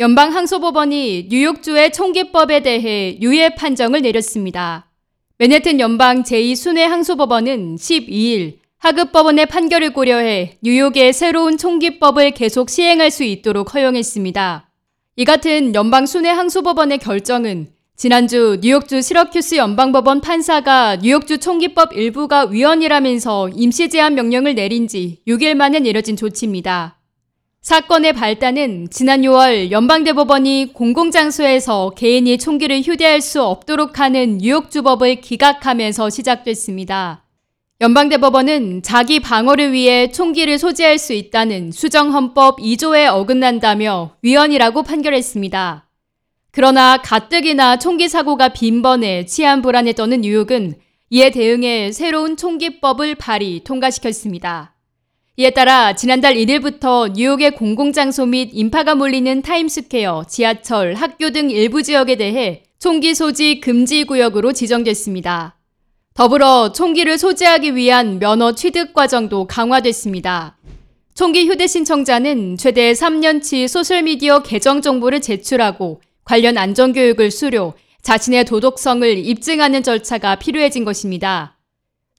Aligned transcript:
연방 0.00 0.32
항소법원이 0.32 1.26
뉴욕주의 1.28 1.92
총기법에 1.92 2.60
대해 2.60 3.18
유예 3.20 3.56
판정을 3.56 4.02
내렸습니다. 4.02 4.86
맨해튼 5.38 5.80
연방 5.80 6.22
제2순회 6.22 6.82
항소법원은 6.82 7.74
12일 7.74 8.58
하급법원의 8.78 9.46
판결을 9.46 9.92
고려해 9.92 10.58
뉴욕의 10.62 11.12
새로운 11.12 11.58
총기법을 11.58 12.30
계속 12.30 12.70
시행할 12.70 13.10
수 13.10 13.24
있도록 13.24 13.74
허용했습니다. 13.74 14.70
이 15.16 15.24
같은 15.24 15.74
연방 15.74 16.06
순회 16.06 16.28
항소법원의 16.28 16.98
결정은 16.98 17.66
지난주 17.96 18.58
뉴욕주 18.60 19.02
시러큐스 19.02 19.56
연방법원 19.56 20.20
판사가 20.20 20.98
뉴욕주 21.02 21.38
총기법 21.38 21.94
일부가 21.94 22.44
위헌이라면서 22.44 23.48
임시 23.48 23.88
제한 23.88 24.14
명령을 24.14 24.54
내린 24.54 24.86
지 24.86 25.18
6일 25.26 25.54
만에 25.54 25.80
내려진 25.80 26.14
조치입니다. 26.14 26.97
사건의 27.68 28.14
발단은 28.14 28.88
지난 28.90 29.20
6월 29.20 29.70
연방대법원이 29.70 30.70
공공장소에서 30.72 31.90
개인이 31.90 32.38
총기를 32.38 32.80
휴대할 32.80 33.20
수 33.20 33.42
없도록 33.42 34.00
하는 34.00 34.38
뉴욕주법을 34.38 35.16
기각하면서 35.16 36.08
시작됐습니다. 36.08 37.26
연방대법원은 37.82 38.80
자기 38.82 39.20
방어를 39.20 39.74
위해 39.74 40.10
총기를 40.10 40.58
소지할 40.58 40.96
수 40.96 41.12
있다는 41.12 41.70
수정헌법 41.70 42.60
2조에 42.60 43.12
어긋난다며 43.12 44.16
위헌이라고 44.22 44.82
판결했습니다. 44.82 45.90
그러나 46.50 46.96
가뜩이나 46.96 47.78
총기 47.78 48.08
사고가 48.08 48.48
빈번해 48.48 49.26
치안 49.26 49.60
불안에 49.60 49.92
떠는 49.92 50.22
뉴욕은 50.22 50.76
이에 51.10 51.28
대응해 51.28 51.92
새로운 51.92 52.38
총기법을 52.38 53.16
발의 53.16 53.60
통과시켰습니다. 53.64 54.77
이에 55.40 55.50
따라 55.50 55.94
지난달 55.94 56.34
1일부터 56.34 57.12
뉴욕의 57.12 57.52
공공장소 57.52 58.26
및 58.26 58.50
인파가 58.52 58.96
몰리는 58.96 59.40
타임스퀘어, 59.42 60.24
지하철, 60.28 60.94
학교 60.94 61.30
등 61.30 61.48
일부 61.48 61.84
지역에 61.84 62.16
대해 62.16 62.64
총기 62.80 63.14
소지 63.14 63.60
금지 63.60 64.02
구역으로 64.02 64.52
지정됐습니다. 64.52 65.56
더불어 66.14 66.72
총기를 66.72 67.18
소지하기 67.18 67.76
위한 67.76 68.18
면허 68.18 68.56
취득 68.56 68.92
과정도 68.92 69.46
강화됐습니다. 69.46 70.56
총기 71.14 71.46
휴대 71.46 71.68
신청자는 71.68 72.56
최대 72.56 72.90
3년치 72.90 73.68
소셜미디어 73.68 74.42
계정 74.42 74.82
정보를 74.82 75.20
제출하고 75.20 76.00
관련 76.24 76.58
안전교육을 76.58 77.30
수료, 77.30 77.74
자신의 78.02 78.44
도덕성을 78.44 79.18
입증하는 79.18 79.84
절차가 79.84 80.34
필요해진 80.34 80.84
것입니다. 80.84 81.57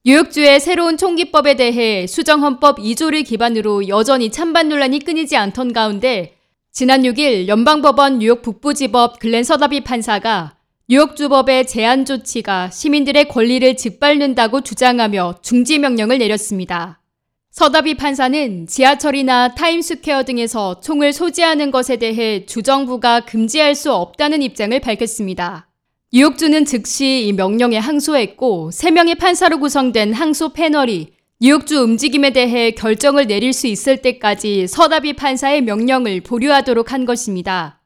뉴욕주의 0.10 0.60
새로운 0.60 0.98
총기법에 0.98 1.54
대해 1.54 2.08
수정헌법 2.08 2.80
2조를 2.80 3.24
기반으로 3.24 3.88
여전히 3.90 4.32
찬반 4.32 4.68
논란이 4.68 5.02
끊이지 5.02 5.38
않던 5.38 5.72
가운데 5.72 6.36
지난 6.72 7.04
6일 7.04 7.48
연방법원 7.48 8.18
뉴욕 8.18 8.42
북부지법 8.42 9.20
글렌 9.20 9.44
서다비 9.44 9.82
판사가 9.82 10.56
뉴욕주법의 10.88 11.68
제한 11.68 12.06
조치가 12.06 12.72
시민들의 12.72 13.28
권리를 13.28 13.78
짓밟는다고 13.78 14.62
주장하며 14.62 15.42
중지 15.44 15.78
명령을 15.78 16.18
내렸습니다. 16.18 17.04
서다비 17.52 17.94
판사는 17.94 18.66
지하철이나 18.66 19.54
타임스퀘어 19.54 20.24
등에서 20.24 20.80
총을 20.82 21.14
소지하는 21.14 21.70
것에 21.70 21.98
대해 21.98 22.48
주정부가 22.48 23.20
금지할 23.26 23.76
수 23.76 23.94
없다는 23.94 24.42
입장을 24.42 24.80
밝혔습니다. 24.80 25.69
뉴욕주는 26.12 26.66
즉시 26.66 27.28
이 27.28 27.34
명령에 27.34 27.78
항소했고 27.78 28.72
3명의 28.74 29.20
판사로 29.20 29.60
구성된 29.60 30.14
항소 30.14 30.54
패널이 30.54 31.10
뉴욕주 31.40 31.84
움직임에 31.84 32.32
대해 32.32 32.72
결정을 32.72 33.28
내릴 33.28 33.54
수 33.54 33.68
있을 33.68 33.98
때까지 33.98 34.66
서다비 34.66 35.14
판사의 35.14 35.62
명령을 35.62 36.22
보류하도록 36.22 36.92
한 36.92 37.06
것입니다. 37.06 37.84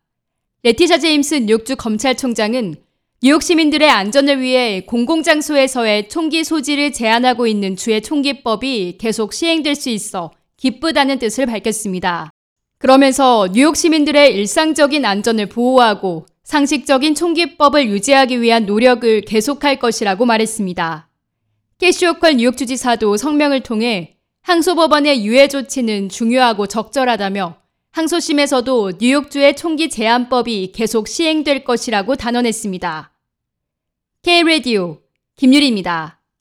레티샤 0.63 0.99
제임스 0.99 1.35
뉴욕주 1.35 1.75
검찰총장은 1.75 2.77
뉴욕 3.21 3.43
시민들의 3.43 3.89
안전을 3.89 4.39
위해 4.39 4.85
공공장소에서의 4.85 6.08
총기 6.08 6.45
소지를 6.45 6.93
제한하고 6.93 7.45
있는 7.45 7.75
주의 7.75 8.02
총기법이 8.02 8.99
계속 8.99 9.33
시행될 9.33 9.75
수 9.75 9.89
있어 9.89 10.31
기쁘다는 10.55 11.19
뜻을 11.19 11.45
밝혔습니다. 11.45 12.31
그러면서 12.77 13.49
뉴욕 13.52 13.75
시민들의 13.75 14.33
일상적인 14.33 15.03
안전을 15.03 15.49
보호하고 15.49 16.25
상식적인 16.43 17.15
총기법을 17.15 17.89
유지하기 17.89 18.42
위한 18.42 18.65
노력을 18.65 19.21
계속할 19.21 19.80
것이라고 19.80 20.26
말했습니다. 20.26 21.09
캐시오컬 21.77 22.36
뉴욕 22.36 22.58
주지사도 22.58 23.17
성명을 23.17 23.61
통해 23.61 24.17
항소법원의 24.42 25.26
유예 25.26 25.48
조치는 25.48 26.09
중요하고 26.09 26.67
적절하다며 26.67 27.58
항소심에서도 27.92 28.93
뉴욕주의 28.99 29.55
총기 29.55 29.89
제한법이 29.89 30.71
계속 30.73 31.08
시행될 31.08 31.64
것이라고 31.64 32.15
단언했습니다. 32.15 33.11
K-Radio 34.23 34.98
김유리입니다. 35.36 36.23